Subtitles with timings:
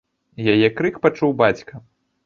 [0.53, 1.73] Яе крык пачуў бацька.